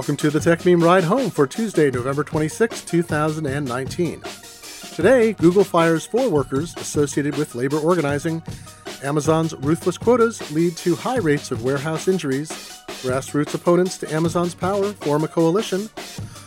[0.00, 4.22] Welcome to the Techmeme Ride Home for Tuesday, November 26, 2019.
[4.94, 8.42] Today, Google fires four workers associated with labor organizing.
[9.02, 12.48] Amazon's ruthless quotas lead to high rates of warehouse injuries.
[13.02, 15.90] Grassroots opponents to Amazon's power form a coalition.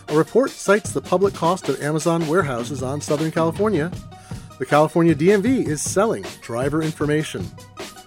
[0.07, 3.91] A report cites the public cost of Amazon warehouses on Southern California.
[4.57, 7.45] The California DMV is selling driver information.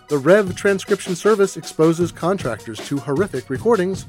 [0.08, 4.06] The Rev transcription service exposes contractors to horrific recordings.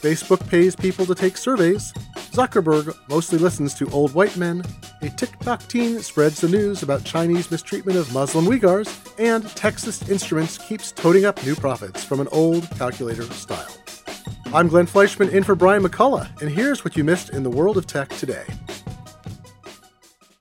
[0.00, 1.92] Facebook pays people to take surveys.
[2.30, 4.64] Zuckerberg mostly listens to old white men.
[5.02, 8.88] A TikTok teen spreads the news about Chinese mistreatment of Muslim Uyghurs.
[9.18, 13.74] And Texas Instruments keeps toting up new profits from an old calculator style.
[14.54, 17.76] I'm Glenn Fleischman in for Brian McCullough, and here's what you missed in the world
[17.76, 18.44] of tech today.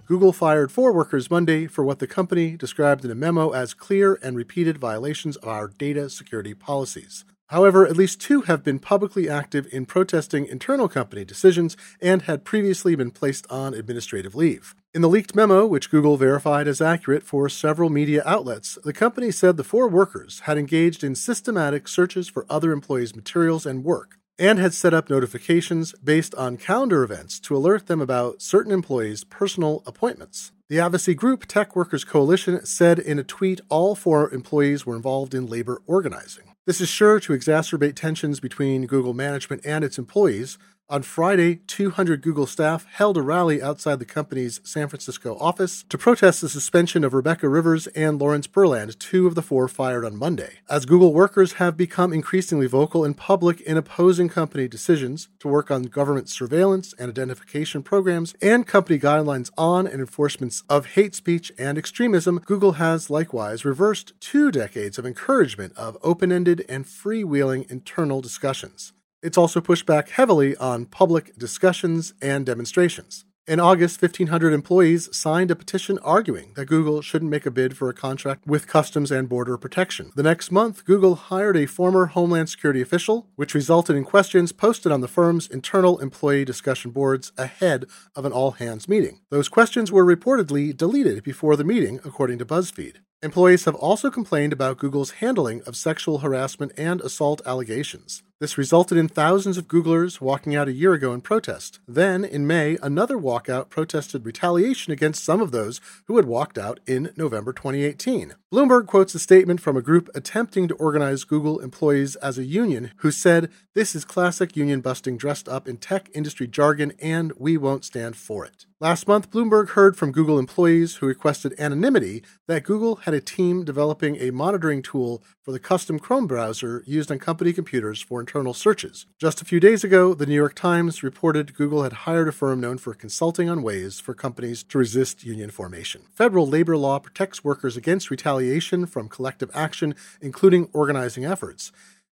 [0.05, 4.17] Google fired four workers Monday for what the company described in a memo as clear
[4.21, 7.25] and repeated violations of our data security policies.
[7.47, 12.43] However, at least two have been publicly active in protesting internal company decisions and had
[12.43, 14.75] previously been placed on administrative leave.
[14.93, 19.31] In the leaked memo, which Google verified as accurate for several media outlets, the company
[19.31, 24.17] said the four workers had engaged in systematic searches for other employees' materials and work,
[24.37, 29.23] and had set up notifications based on calendar events to alert them about certain employees'
[29.23, 30.51] personal appointments.
[30.67, 35.33] The advocacy group Tech Workers Coalition said in a tweet all four employees were involved
[35.33, 36.46] in labor organizing.
[36.67, 40.57] This is sure to exacerbate tensions between Google management and its employees.
[40.89, 45.97] On Friday, 200 Google staff held a rally outside the company's San Francisco office to
[45.97, 50.15] protest the suspension of Rebecca Rivers and Laurence Berland, two of the four fired on
[50.15, 50.59] Monday.
[50.69, 55.69] As Google workers have become increasingly vocal in public in opposing company decisions to work
[55.69, 61.51] on government surveillance and identification programs and company guidelines on and enforcements of hate speech
[61.59, 67.69] and extremism, Google has likewise reversed two decades of encouragement of open ended and freewheeling
[67.69, 68.93] internal discussions.
[69.27, 73.25] It's also pushed back heavily on public discussions and demonstrations.
[73.45, 77.89] In August, 1,500 employees signed a petition arguing that Google shouldn't make a bid for
[77.89, 80.13] a contract with Customs and Border Protection.
[80.15, 84.93] The next month, Google hired a former Homeland Security official, which resulted in questions posted
[84.93, 87.85] on the firm's internal employee discussion boards ahead
[88.15, 89.19] of an all hands meeting.
[89.29, 92.99] Those questions were reportedly deleted before the meeting, according to BuzzFeed.
[93.23, 98.21] Employees have also complained about Google's handling of sexual harassment and assault allegations.
[98.39, 101.79] This resulted in thousands of Googlers walking out a year ago in protest.
[101.87, 106.79] Then, in May, another walkout protested retaliation against some of those who had walked out
[106.85, 108.35] in November 2018.
[108.53, 112.91] Bloomberg quotes a statement from a group attempting to organize Google employees as a union
[112.97, 117.57] who said, This is classic union busting dressed up in tech industry jargon, and we
[117.57, 118.67] won't stand for it.
[118.79, 123.65] Last month, Bloomberg heard from Google employees who requested anonymity that Google had a team
[123.65, 128.53] developing a monitoring tool for the custom Chrome browser used on company computers for internal
[128.53, 129.07] searches.
[129.19, 132.61] Just a few days ago, the New York Times reported Google had hired a firm
[132.61, 136.03] known for consulting on ways for companies to resist union formation.
[136.13, 141.71] Federal labor law protects workers against retaliation from collective action, including organizing efforts.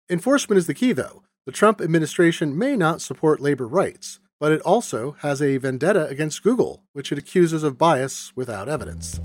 [0.10, 1.22] Enforcement is the key, though.
[1.46, 6.44] The Trump administration may not support labor rights but it also has a vendetta against
[6.44, 9.20] Google, which it accuses of bias without evidence.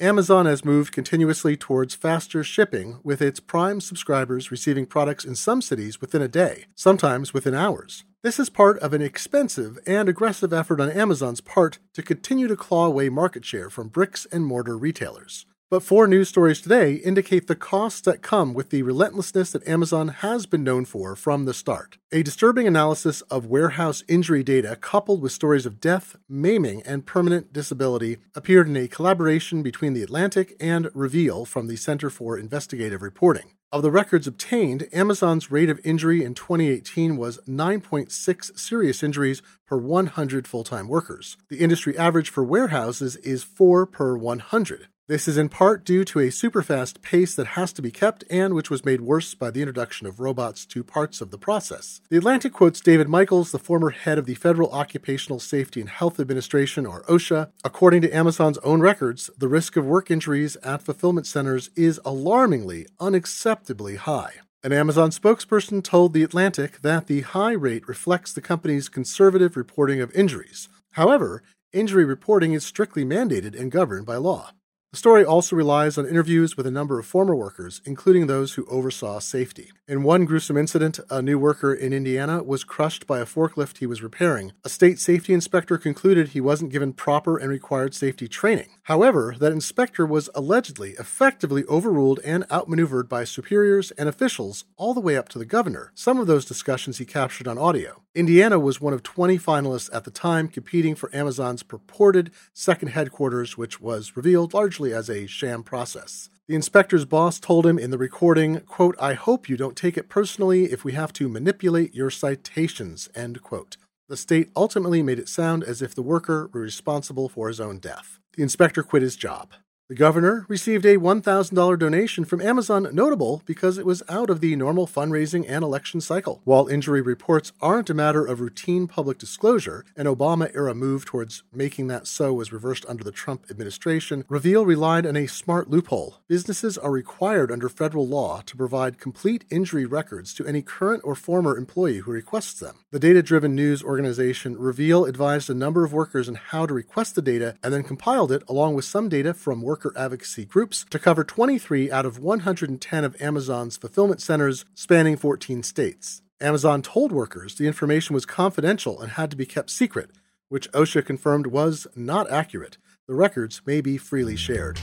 [0.00, 5.60] Amazon has moved continuously towards faster shipping, with its Prime subscribers receiving products in some
[5.60, 8.04] cities within a day, sometimes within hours.
[8.22, 12.56] This is part of an expensive and aggressive effort on Amazon's part to continue to
[12.56, 15.44] claw away market share from bricks and mortar retailers.
[15.70, 20.08] But four news stories today indicate the costs that come with the relentlessness that Amazon
[20.08, 21.96] has been known for from the start.
[22.10, 27.52] A disturbing analysis of warehouse injury data, coupled with stories of death, maiming, and permanent
[27.52, 33.00] disability, appeared in a collaboration between The Atlantic and Reveal from the Center for Investigative
[33.00, 33.52] Reporting.
[33.70, 39.76] Of the records obtained, Amazon's rate of injury in 2018 was 9.6 serious injuries per
[39.76, 41.36] 100 full time workers.
[41.48, 44.88] The industry average for warehouses is 4 per 100.
[45.10, 48.22] This is in part due to a super fast pace that has to be kept
[48.30, 52.00] and which was made worse by the introduction of robots to parts of the process.
[52.10, 56.20] The Atlantic quotes David Michaels, the former head of the Federal Occupational Safety and Health
[56.20, 57.50] Administration, or OSHA.
[57.64, 62.86] According to Amazon's own records, the risk of work injuries at fulfillment centers is alarmingly,
[63.00, 64.34] unacceptably high.
[64.62, 70.00] An Amazon spokesperson told The Atlantic that the high rate reflects the company's conservative reporting
[70.00, 70.68] of injuries.
[70.92, 71.42] However,
[71.72, 74.52] injury reporting is strictly mandated and governed by law.
[74.92, 78.66] The story also relies on interviews with a number of former workers, including those who
[78.66, 79.70] oversaw safety.
[79.86, 83.86] In one gruesome incident, a new worker in Indiana was crushed by a forklift he
[83.86, 84.50] was repairing.
[84.64, 88.70] A state safety inspector concluded he wasn't given proper and required safety training.
[88.82, 94.98] However, that inspector was allegedly effectively overruled and outmaneuvered by superiors and officials all the
[94.98, 95.92] way up to the governor.
[95.94, 98.02] Some of those discussions he captured on audio.
[98.12, 103.56] Indiana was one of 20 finalists at the time competing for Amazon's purported second headquarters,
[103.56, 106.30] which was revealed largely as a sham process.
[106.48, 110.08] The inspector's boss told him in the recording, quote, I hope you don't take it
[110.08, 113.76] personally if we have to manipulate your citations, end quote.
[114.08, 117.78] The state ultimately made it sound as if the worker were responsible for his own
[117.78, 118.18] death.
[118.36, 119.52] The inspector quit his job.
[119.90, 124.54] The governor received a $1,000 donation from Amazon, notable because it was out of the
[124.54, 126.40] normal fundraising and election cycle.
[126.44, 131.42] While injury reports aren't a matter of routine public disclosure, an Obama era move towards
[131.52, 136.18] making that so was reversed under the Trump administration, Reveal relied on a smart loophole.
[136.28, 141.16] Businesses are required under federal law to provide complete injury records to any current or
[141.16, 142.76] former employee who requests them.
[142.92, 147.16] The data driven news organization Reveal advised a number of workers on how to request
[147.16, 150.84] the data and then compiled it along with some data from work worker advocacy groups
[150.90, 156.20] to cover 23 out of 110 of Amazon's fulfillment centers spanning 14 states.
[156.38, 160.10] Amazon told workers the information was confidential and had to be kept secret,
[160.50, 162.76] which OSHA confirmed was not accurate.
[163.06, 164.78] The records may be freely shared.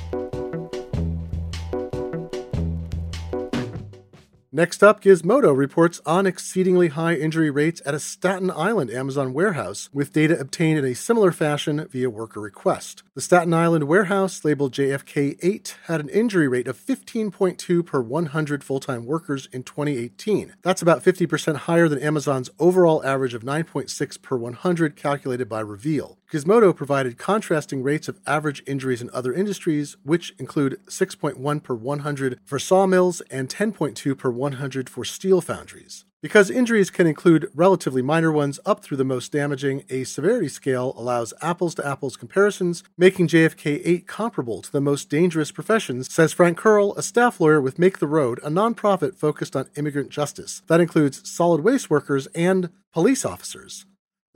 [4.57, 9.87] Next up, Gizmodo reports on exceedingly high injury rates at a Staten Island Amazon warehouse,
[9.93, 13.03] with data obtained in a similar fashion via worker request.
[13.13, 18.63] The Staten Island warehouse, labeled JFK 8, had an injury rate of 15.2 per 100
[18.63, 20.55] full time workers in 2018.
[20.63, 26.16] That's about 50% higher than Amazon's overall average of 9.6 per 100 calculated by Reveal.
[26.29, 32.39] Gizmodo provided contrasting rates of average injuries in other industries, which include 6.1 per 100
[32.43, 36.03] for sawmills and 10.2 per 100 for steel foundries.
[36.21, 40.93] Because injuries can include relatively minor ones up through the most damaging, a severity scale
[40.97, 46.33] allows apples to apples comparisons, making JFK 8 comparable to the most dangerous professions, says
[46.33, 50.61] Frank Kearl, a staff lawyer with Make the Road, a nonprofit focused on immigrant justice.
[50.67, 53.85] That includes solid waste workers and police officers.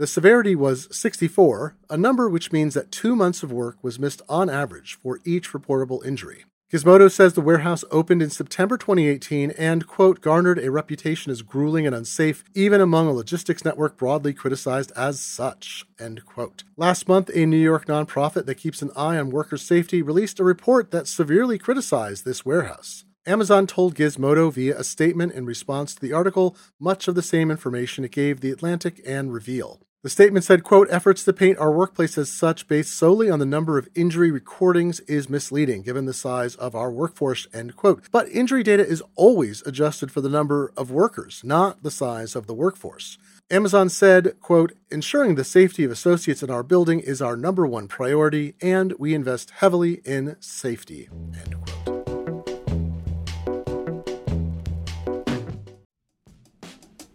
[0.02, 4.24] The severity was 64, a number which means that two months of work was missed
[4.28, 6.46] on average for each reportable injury.
[6.74, 11.86] Gizmodo says the warehouse opened in September 2018 and, quote, garnered a reputation as grueling
[11.86, 16.64] and unsafe, even among a logistics network broadly criticized as such, end quote.
[16.76, 20.44] Last month, a New York nonprofit that keeps an eye on worker safety released a
[20.44, 23.06] report that severely criticized this warehouse.
[23.28, 27.52] Amazon told Gizmodo via a statement in response to the article much of the same
[27.52, 29.80] information it gave The Atlantic and Reveal.
[30.04, 33.46] The statement said, quote, efforts to paint our workplace as such based solely on the
[33.46, 38.10] number of injury recordings is misleading given the size of our workforce, end quote.
[38.12, 42.48] But injury data is always adjusted for the number of workers, not the size of
[42.48, 43.20] the workforce.
[43.52, 47.88] Amazon said, quote, ensuring the safety of associates in our building is our number one
[47.88, 51.81] priority, and we invest heavily in safety, end quote.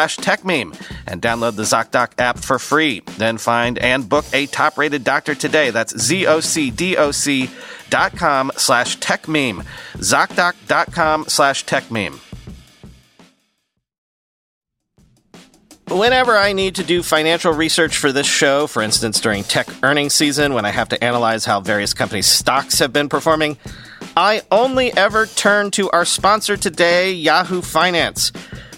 [0.00, 0.74] slash techmeme
[1.06, 3.02] and download the ZocDoc app for free.
[3.18, 5.70] Then find and book a top-rated doctor today.
[5.70, 7.50] That's Z-O-C-D-O-C
[7.90, 9.66] dot com slash techmeme.
[9.96, 12.18] ZocDoc.com slash techmeme.
[15.90, 20.14] Whenever I need to do financial research for this show, for instance during tech earnings
[20.14, 23.58] season when I have to analyze how various companies' stocks have been performing,
[24.16, 28.32] I only ever turn to our sponsor today, Yahoo Finance.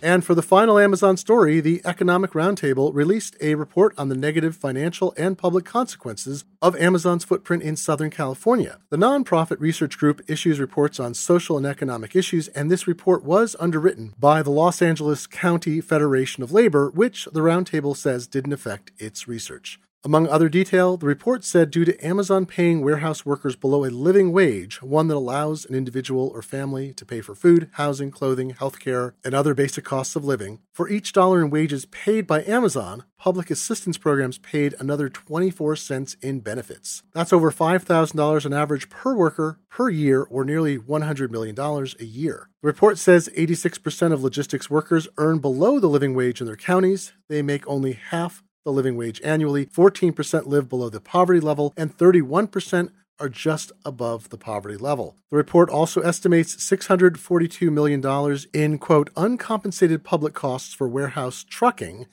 [0.01, 4.55] And for the final Amazon story, the Economic Roundtable released a report on the negative
[4.55, 8.79] financial and public consequences of Amazon's footprint in Southern California.
[8.91, 13.57] The nonprofit research group issues reports on social and economic issues, and this report was
[13.59, 18.93] underwritten by the Los Angeles County Federation of Labor, which the Roundtable says didn't affect
[18.99, 19.81] its research.
[20.09, 24.33] Among other detail, the report said due to Amazon paying warehouse workers below a living
[24.33, 29.13] wage, one that allows an individual or family to pay for food, housing, clothing, healthcare,
[29.23, 33.51] and other basic costs of living, for each dollar in wages paid by Amazon, public
[33.51, 37.03] assistance programs paid another 24 cents in benefits.
[37.13, 42.49] That's over $5,000 on average per worker per year, or nearly $100 million a year.
[42.63, 47.13] The report says 86% of logistics workers earn below the living wage in their counties.
[47.29, 51.97] They make only half the living wage annually, 14% live below the poverty level, and
[51.97, 55.17] 31% are just above the poverty level.
[55.31, 62.09] The report also estimates $642 million in, quote, uncompensated public costs for warehouse trucking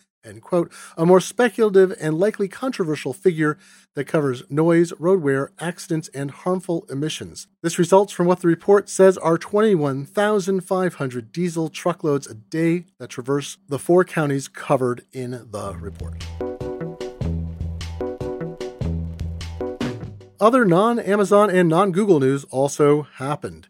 [0.97, 3.57] a more speculative and likely controversial figure
[3.93, 7.47] that covers noise, road wear, accidents, and harmful emissions.
[7.61, 13.57] This results from what the report says are 21,500 diesel truckloads a day that traverse
[13.67, 16.25] the four counties covered in the report.
[20.39, 23.69] Other non Amazon and non Google news also happened.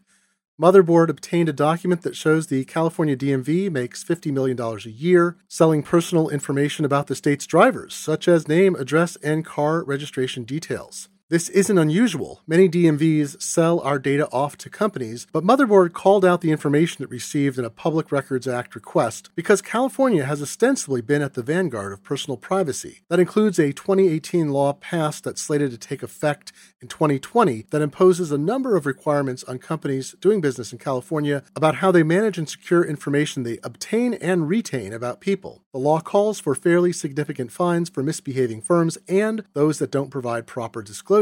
[0.60, 5.82] Motherboard obtained a document that shows the California DMV makes $50 million a year selling
[5.82, 11.10] personal information about the state's drivers, such as name, address, and car registration details.
[11.28, 12.42] This isn't unusual.
[12.46, 17.10] Many DMVs sell our data off to companies, but Motherboard called out the information it
[17.10, 21.92] received in a Public Records Act request because California has ostensibly been at the vanguard
[21.92, 23.00] of personal privacy.
[23.08, 28.30] That includes a 2018 law passed that's slated to take effect in 2020 that imposes
[28.30, 32.48] a number of requirements on companies doing business in California about how they manage and
[32.48, 35.64] secure information they obtain and retain about people.
[35.72, 40.46] The law calls for fairly significant fines for misbehaving firms and those that don't provide
[40.46, 41.15] proper disclosure.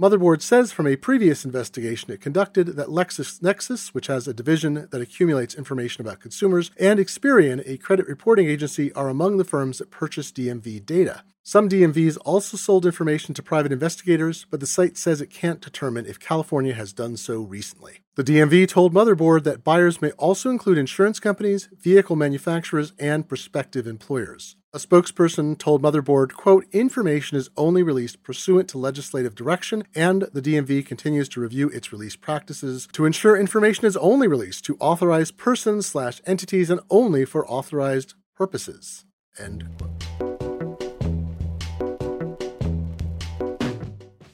[0.00, 5.00] Motherboard says from a previous investigation it conducted that LexisNexis, which has a division that
[5.00, 9.90] accumulates information about consumers, and Experian, a credit reporting agency, are among the firms that
[9.90, 11.24] purchase DMV data.
[11.42, 16.04] Some DMVs also sold information to private investigators, but the site says it can't determine
[16.04, 18.00] if California has done so recently.
[18.16, 23.86] The DMV told Motherboard that buyers may also include insurance companies, vehicle manufacturers, and prospective
[23.86, 24.56] employers.
[24.74, 30.42] A spokesperson told Motherboard, quote, information is only released pursuant to legislative direction, and the
[30.42, 35.38] DMV continues to review its release practices to ensure information is only released to authorized
[35.38, 39.06] persons slash entities and only for authorized purposes.
[39.38, 40.37] End quote.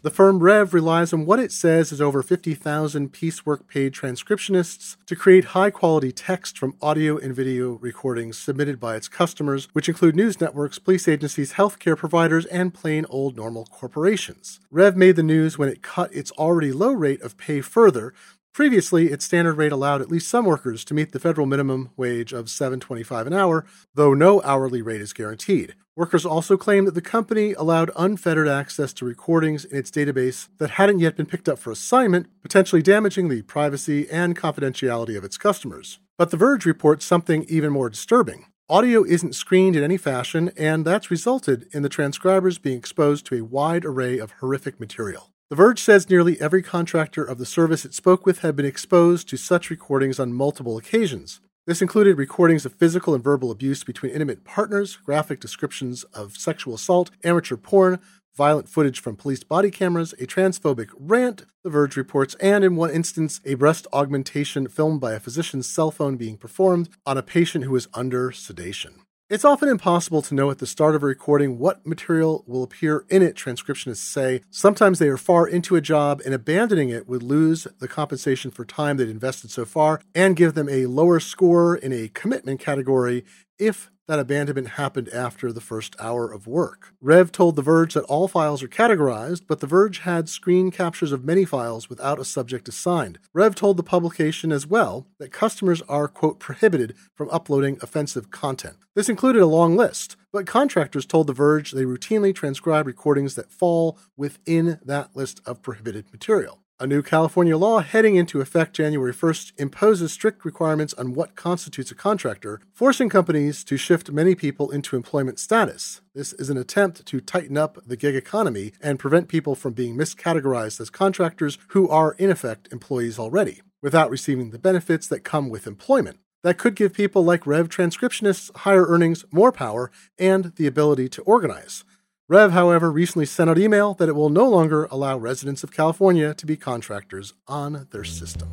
[0.04, 5.16] The firm Rev relies on what it says is over 50,000 piecework paid transcriptionists to
[5.16, 10.14] create high quality text from audio and video recordings submitted by its customers, which include
[10.14, 14.60] news networks, police agencies, healthcare providers, and plain old normal corporations.
[14.70, 18.12] Rev made the news when it cut its already low rate of pay further
[18.54, 22.32] Previously, its standard rate allowed at least some workers to meet the federal minimum wage
[22.32, 25.74] of $7.25 an hour, though no hourly rate is guaranteed.
[25.96, 30.70] Workers also claim that the company allowed unfettered access to recordings in its database that
[30.70, 35.36] hadn't yet been picked up for assignment, potentially damaging the privacy and confidentiality of its
[35.36, 35.98] customers.
[36.16, 38.46] But The Verge reports something even more disturbing.
[38.68, 43.36] Audio isn't screened in any fashion, and that's resulted in the transcribers being exposed to
[43.36, 45.33] a wide array of horrific material.
[45.50, 49.28] The Verge says nearly every contractor of the service it spoke with had been exposed
[49.28, 51.40] to such recordings on multiple occasions.
[51.66, 56.74] This included recordings of physical and verbal abuse between intimate partners, graphic descriptions of sexual
[56.74, 58.00] assault, amateur porn,
[58.34, 62.90] violent footage from police body cameras, a transphobic rant, The Verge reports, and in one
[62.90, 67.64] instance, a breast augmentation filmed by a physician's cell phone being performed on a patient
[67.64, 69.03] who was under sedation.
[69.30, 73.06] It's often impossible to know at the start of a recording what material will appear
[73.08, 74.42] in it, transcriptionists say.
[74.50, 78.66] Sometimes they are far into a job, and abandoning it would lose the compensation for
[78.66, 83.24] time they'd invested so far and give them a lower score in a commitment category
[83.58, 86.92] if that abandonment happened after the first hour of work.
[87.00, 91.12] Rev told The Verge that all files are categorized, but The Verge had screen captures
[91.12, 93.18] of many files without a subject assigned.
[93.32, 98.76] Rev told the publication as well that customers are, quote, prohibited from uploading offensive content.
[98.94, 103.50] This included a long list, but contractors told The Verge they routinely transcribe recordings that
[103.50, 106.63] fall within that list of prohibited material.
[106.80, 111.92] A new California law heading into effect January 1st imposes strict requirements on what constitutes
[111.92, 116.00] a contractor, forcing companies to shift many people into employment status.
[116.16, 119.96] This is an attempt to tighten up the gig economy and prevent people from being
[119.96, 125.48] miscategorized as contractors who are, in effect, employees already, without receiving the benefits that come
[125.48, 126.18] with employment.
[126.42, 131.22] That could give people like Rev transcriptionists higher earnings, more power, and the ability to
[131.22, 131.84] organize.
[132.26, 136.32] Rev, however, recently sent out email that it will no longer allow residents of California
[136.32, 138.48] to be contractors on their system.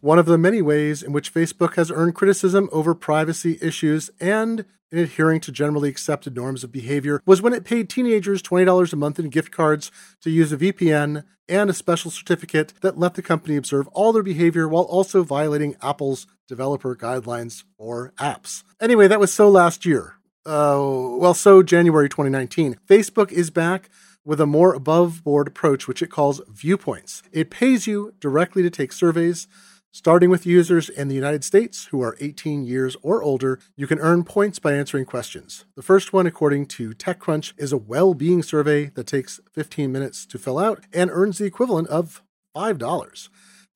[0.00, 4.66] One of the many ways in which Facebook has earned criticism over privacy issues and
[4.92, 8.96] in adhering to generally accepted norms of behavior was when it paid teenagers $20 a
[8.96, 13.22] month in gift cards to use a VPN and a special certificate that let the
[13.22, 18.62] company observe all their behavior while also violating Apple's developer guidelines for apps.
[18.80, 20.16] Anyway, that was so last year.
[20.44, 20.78] Uh,
[21.18, 22.76] well, so January 2019.
[22.88, 23.88] Facebook is back
[24.24, 27.22] with a more above board approach, which it calls viewpoints.
[27.32, 29.48] It pays you directly to take surveys
[29.94, 33.98] Starting with users in the United States who are 18 years or older, you can
[33.98, 35.66] earn points by answering questions.
[35.76, 40.24] The first one, according to TechCrunch, is a well being survey that takes 15 minutes
[40.24, 42.22] to fill out and earns the equivalent of
[42.56, 43.28] $5.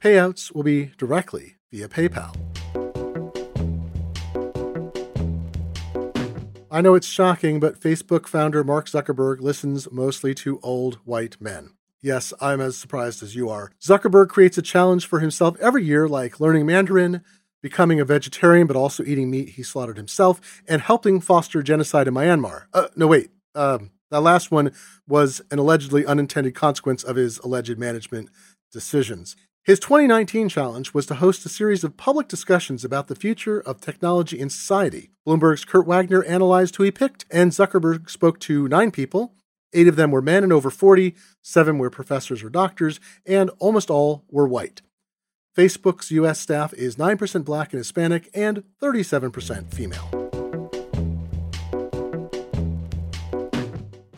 [0.03, 2.35] Payouts will be directly via PayPal.
[6.71, 11.76] I know it's shocking, but Facebook founder Mark Zuckerberg listens mostly to old white men.
[12.07, 13.73] Yes, I'm as surprised as you are.
[13.83, 17.25] Zuckerberg creates a challenge for himself every year, like learning Mandarin,
[17.65, 22.15] becoming a vegetarian but also eating meat he slaughtered himself, and helping foster genocide in
[22.15, 22.67] Myanmar.
[22.73, 23.31] Uh, no, wait.
[23.57, 24.71] Um, that last one
[25.09, 28.29] was an allegedly unintended consequence of his alleged management
[28.71, 29.35] decisions.
[29.65, 33.81] His 2019 challenge was to host a series of public discussions about the future of
[33.81, 35.11] technology in society.
[35.27, 39.33] Bloomberg's Kurt Wagner analyzed who he picked, and Zuckerberg spoke to nine people.
[39.77, 43.91] Eight of them were men and over 40, seven were professors or doctors, and almost
[43.91, 44.81] all were white.
[45.55, 50.26] Facebook's US staff is 9% black and Hispanic and 37% female.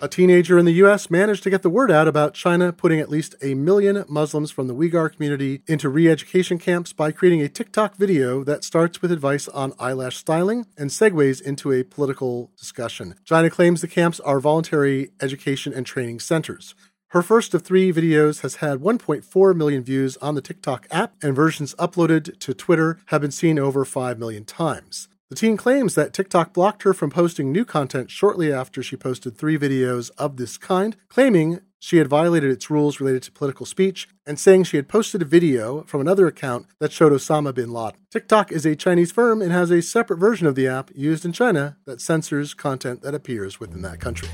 [0.00, 3.10] A teenager in the US managed to get the word out about China putting at
[3.10, 7.48] least a million Muslims from the Uyghur community into re education camps by creating a
[7.48, 13.16] TikTok video that starts with advice on eyelash styling and segues into a political discussion.
[13.24, 16.76] China claims the camps are voluntary education and training centers.
[17.08, 21.34] Her first of three videos has had 1.4 million views on the TikTok app, and
[21.34, 25.08] versions uploaded to Twitter have been seen over 5 million times.
[25.30, 29.36] The teen claims that TikTok blocked her from posting new content shortly after she posted
[29.36, 34.08] three videos of this kind, claiming she had violated its rules related to political speech
[34.26, 38.00] and saying she had posted a video from another account that showed Osama bin Laden.
[38.10, 41.34] TikTok is a Chinese firm and has a separate version of the app used in
[41.34, 44.30] China that censors content that appears within that country.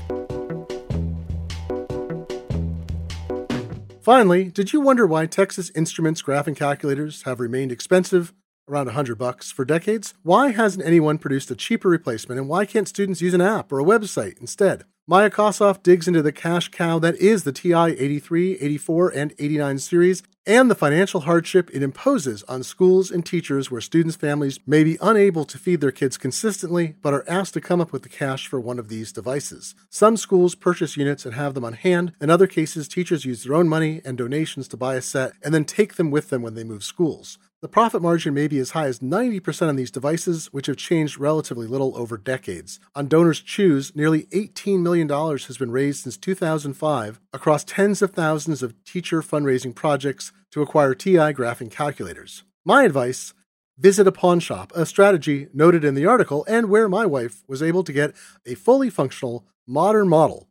[4.01, 8.33] Finally, did you wonder why Texas Instruments graphing calculators have remained expensive
[8.67, 10.13] around 100 bucks for decades.
[10.23, 13.79] Why hasn't anyone produced a cheaper replacement and why can't students use an app or
[13.79, 14.83] a website instead?
[15.07, 19.77] Maya Kosoff digs into the cash cow that is the TI 83, 84, and 89
[19.77, 24.83] series and the financial hardship it imposes on schools and teachers where students' families may
[24.83, 28.09] be unable to feed their kids consistently but are asked to come up with the
[28.09, 29.75] cash for one of these devices.
[29.89, 32.13] Some schools purchase units and have them on hand.
[32.21, 35.53] In other cases, teachers use their own money and donations to buy a set and
[35.53, 37.37] then take them with them when they move schools.
[37.61, 41.17] The profit margin may be as high as 90% on these devices, which have changed
[41.17, 42.79] relatively little over decades.
[42.93, 48.61] On Donors Choose, nearly $18 million has been raised since 2005 across tens of thousands
[48.61, 52.43] of teacher fundraising projects to acquire TI graphing calculators.
[52.65, 53.33] My advice
[53.77, 57.63] visit a pawn shop, a strategy noted in the article, and where my wife was
[57.63, 58.13] able to get
[58.45, 60.47] a fully functional modern model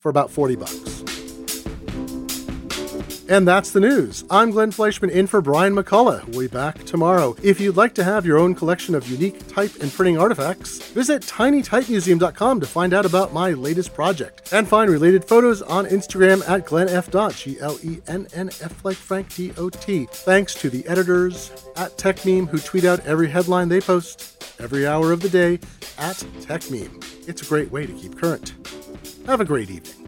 [0.00, 0.99] for about 40 bucks.
[3.30, 4.24] And that's the news.
[4.28, 6.26] I'm Glenn Fleischman in for Brian McCullough.
[6.30, 7.36] We'll be back tomorrow.
[7.44, 11.22] If you'd like to have your own collection of unique type and printing artifacts, visit
[11.22, 14.52] tinytypemuseum.com to find out about my latest project.
[14.52, 17.36] And find related photos on Instagram at glennf.
[17.36, 20.08] G L E N N F like Frank D O T.
[20.10, 25.12] Thanks to the editors at TechMeme who tweet out every headline they post every hour
[25.12, 25.54] of the day
[25.98, 27.28] at TechMeme.
[27.28, 28.54] It's a great way to keep current.
[29.26, 29.99] Have a great evening.